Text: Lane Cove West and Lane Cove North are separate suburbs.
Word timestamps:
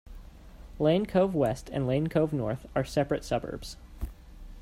Lane 0.79 1.05
Cove 1.05 1.35
West 1.35 1.69
and 1.71 1.85
Lane 1.85 2.07
Cove 2.07 2.33
North 2.33 2.65
are 2.75 2.83
separate 2.83 3.23
suburbs. 3.23 3.77